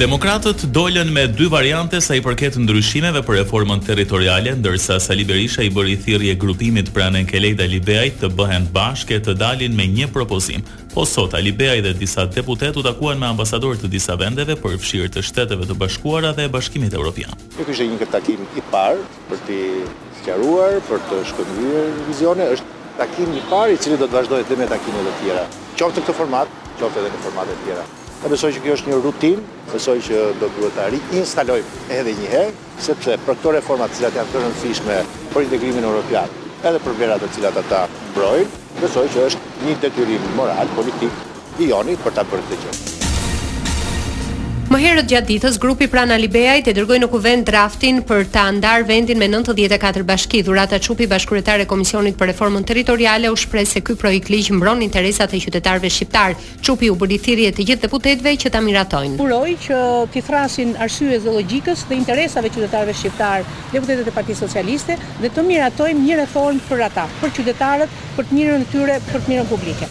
[0.00, 5.60] Demokratët dolën me dy variante sa i përket ndryshimeve për reformën territoriale, ndërsa Sali Berisha
[5.66, 10.64] i bëri thirrje grupimit pranë Kelejda Libeaj të bëhen bashkë të dalin me një propozim.
[10.94, 14.80] Po sot Ali Beaj dhe disa deputet u takuan me ambasadorët të disa vendeve për
[14.80, 17.36] fshirë të Shteteve të Bashkuara dhe Bashkimit Evropian.
[17.60, 19.60] Ky ishte një takim i parë për të
[20.22, 24.62] sqaruar, për të shkëmbyer vizione, është takimi i parë i cili do të vazhdojë dhe
[24.64, 25.44] me takime të tjera,
[25.76, 27.88] qoftë në këtë format, qoftë edhe në formate tjera.
[28.20, 29.38] E besoj që kjo është një rutin,
[29.70, 31.56] besoj që do të duhet të arri, instaloj
[31.96, 32.52] edhe një herë,
[32.88, 34.98] sepse për këto reformat të cilat janë të rëndësishme
[35.32, 36.28] për integrimin europian,
[36.68, 37.80] edhe për verat të cilat ata
[38.18, 41.16] brojnë, besoj që është një detyrim moral, politik,
[41.64, 42.99] i joni për ta bërë të gjithë.
[44.70, 48.84] Më herët gjatë ditës grupi Prana Libeaj të dërgoi në kuvend draftin për ta ndar
[48.86, 50.44] vendin me 94 bashki.
[50.46, 54.84] Dhurata Çupi, bashkuretare e Komisionit për Reformën Territoriale, u shpreh se ky projekt ligjë mbron
[54.86, 56.36] interesat e qytetarëve shqiptar.
[56.62, 59.18] Çupi u bëri thirrje të gjithë deputetëve që ta miratojnë.
[59.26, 59.78] Uroj që
[60.14, 63.42] ti thrasin arsye dhe logjikës dhe interesave të qytetarëve shqiptar,
[63.74, 68.38] deputetët e Partisë Socialiste dhe të miratojmë një reformë për ata, për qytetarët, për të
[68.38, 69.90] mirën e tyre, për të mirën publike.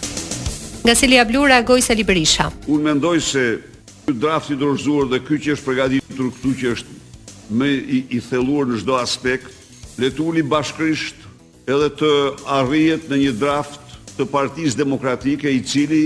[0.88, 2.48] Gasilia Blu reagoi sa Liberisha.
[2.72, 3.44] Unë mendoj se
[4.12, 6.98] drafti draft i dorëzuar dhe ky që është përgatitur këtu që është
[7.56, 9.50] më i, i thelluar në çdo aspekt,
[9.98, 11.24] le të uli bashkërisht
[11.70, 12.10] edhe të
[12.60, 16.02] arrihet në një draft të Partisë Demokratike i cili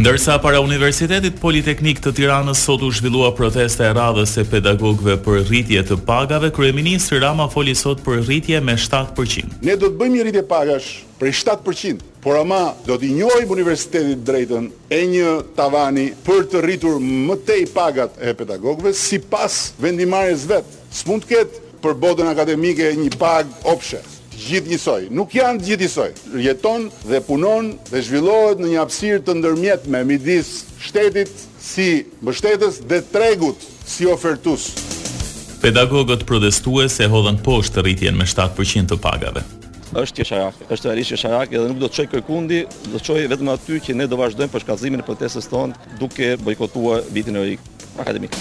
[0.00, 5.34] Ndërsa para Universitetit Politeknik të Tiranës sot u zhvillua protesta e radhës e pedagogëve për
[5.44, 9.58] rritje të pagave, kryeministri Rama foli sot për rritje me 7%.
[9.60, 10.86] Ne do të bëjmë një rritje pagash
[11.20, 16.96] për 7%, por ama do të njohim universitetit drejtën e një tavani për të rritur
[17.04, 20.72] më tej pagat e pedagogëve sipas vetë, vet.
[21.02, 24.00] S'mund të ketë për bodën akademike një pagë opshe
[24.40, 30.50] njësoj, nuk janë njësoj Jeton dhe punon dhe zhvillohet në një hapësirë të ndërmjetme midis
[30.80, 31.30] shtetit
[31.60, 33.56] si mbështetës dhe tregut
[33.90, 34.70] si ofertues.
[35.60, 39.42] Pedagogët protestu e hodhën poshtë rritjen me 7% të pagave.
[39.90, 42.58] Është që sharak, është të është që është edhe nuk do të qoj kërkundi
[42.92, 46.36] Do të qoj vetëm aty që ne do vazhdojmë për shkazimin e është tonë duke
[46.46, 48.36] bojkotua bitin e është akademikë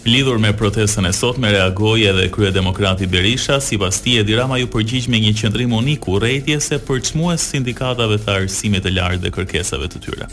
[0.04, 4.58] Lidhur me protestën e sot me reagoj edhe krye demokrati Berisha, si basti e Edirama
[4.60, 9.24] ju përgjigj me një qëndrim unik u rejtje se përçmues sindikatave të arsimit e lartë
[9.24, 10.28] dhe kërkesave të tyre.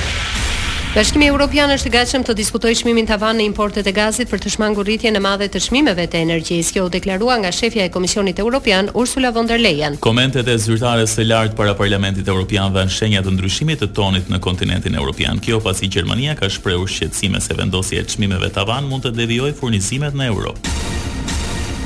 [0.95, 4.51] Bashkimi Evropian është i gatshëm të diskutojë çmimin tavan në importet e gazit për të
[4.55, 8.39] shmangur rritjen e madhe të çmimeve të energjisë, kjo u deklarua nga shefja e Komisionit
[8.43, 9.99] Evropian Ursula von der Leyen.
[10.01, 14.41] Komentet e zyrtares së lartë para Parlamentit Evropian dhan shenja të ndryshimit të tonit në
[14.41, 15.39] kontinentin evropian.
[15.45, 20.17] Kjo pasi Gjermania ka shprehur shqetësime se vendosja e çmimeve tavan mund të devijojë furnizimet
[20.19, 20.97] në Europë.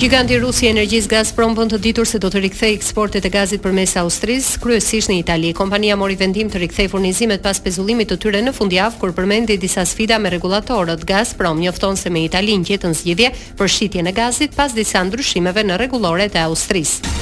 [0.03, 3.63] Giganti rus i energjisë Gazprom vënë të ditur se do të rikthejë eksportet e gazit
[3.63, 5.53] përmes Austrisë, kryesisht në Itali.
[5.55, 9.87] Kompania mori vendim të rikthejë furnizimet pas pezullimit të tyre në fundjavë kur përmendi disa
[9.87, 11.07] sfida me rregullatorët.
[11.07, 13.31] Gazprom njofton se me Italinë gjetën zgjidhje
[13.63, 17.22] për shitjen e gazit pas disa ndryshimeve në rregulloret e Austrisë.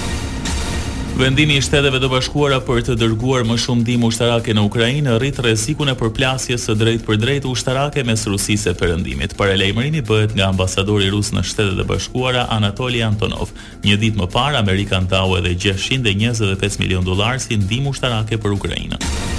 [1.18, 5.38] Vendimi i Shteteve të Bashkuara për të dërguar më shumë ndihmë ushtarake në Ukrainë rrit
[5.42, 9.34] rrezikun e përplasjes së drejtpërdrejtë ushtarake mes Rusisë e Perëndimit.
[9.38, 13.52] Paralajmërimi bëhet nga ambasadori rus në Shtetet e Bashkuara Anatoli Antonov.
[13.84, 19.29] Një ditë më parë Amerika ndau edhe 625 milion dollar si ndihmë ushtarake për Ukrainën.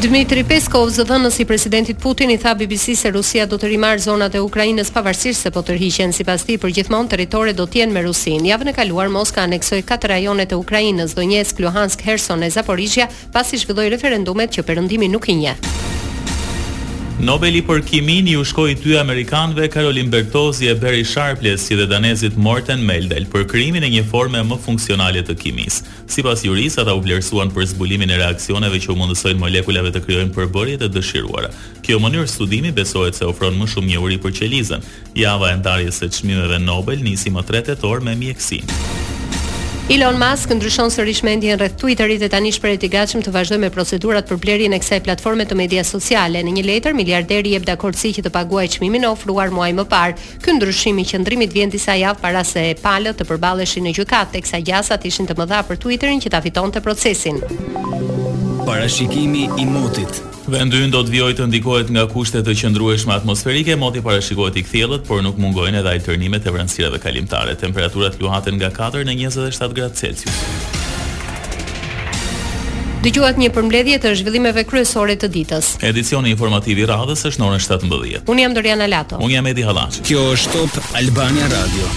[0.00, 4.32] Dmitri Peskov, zëdhënës i presidentit Putin, i tha BBC se Rusia do të rimar zonat
[4.38, 7.92] e Ukrajinës pavarësirë se po të rhishen, si pas ti për gjithmonë teritore do tjenë
[7.98, 8.48] me Rusin.
[8.48, 13.52] Javën e kaluar Moska aneksoj 4 rajonet e Ukrainës, Donjesk, Luhansk, Herson e Zaporizhja, pas
[13.52, 15.60] i shvidoj referendumet që përëndimi nuk i njeh.
[17.22, 21.84] Nobeli për kimin i u shkoj ty Amerikanve Karolin Bertozi e Barry Sharpless si dhe
[21.90, 25.82] danezit Morten Meldel për krimin e një forme më funksionale të kimis.
[26.08, 30.02] Si pas juris, ata u vlerësuan për zbulimin e reakcioneve që u mundësojnë molekulave të
[30.06, 31.52] kryojnë për bërjet e dëshiruara.
[31.84, 34.90] Kjo mënyrë studimi besohet se ofron më shumë një uri për qelizën.
[35.20, 38.99] Java e ndarjes e qmimeve Nobel nisi më tretet orë me mjekësinë.
[39.90, 43.70] Elon Musk ndryshon sërish mendjen rreth Twitterit e tani shprehet i gatshëm të vazhdojë me
[43.74, 46.44] procedurat për blerjen e kësaj platforme të media sociale.
[46.46, 50.14] Në një letër, miliarderi jep dakordsi që të paguajë çmimin ofruar muaj më parë.
[50.44, 54.62] Ky ndryshim i qendrimit vjen disa javë para se palët të përballeshin në gjykat, teksa
[54.62, 57.42] gjasat ishin të mëdha për Twitterin që ta fitonte procesin.
[58.62, 63.76] Parashikimi i motit Vendi ynë do të vijojë të ndikohet nga kushte të qëndrueshme atmosferike,
[63.78, 67.54] moti parashikohet i kthjellët, por nuk mungojnë edhe alternimet e vranësirave kalimtare.
[67.60, 70.40] Temperaturat luhaten nga 4 në 27 gradë Celsius.
[73.04, 75.70] Dëgjuat një përmbledhje të zhvillimeve kryesore të ditës.
[75.88, 78.26] Edicioni informativ i radhës është në orën 17:00.
[78.26, 79.22] Unë jam Doriana Lato.
[79.22, 80.02] Unë jam Edi Hallaçi.
[80.10, 81.92] Kjo është Top Albania Radio.